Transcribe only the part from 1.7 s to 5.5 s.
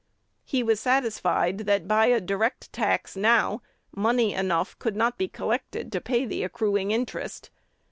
by a direct tax now, money enough could not be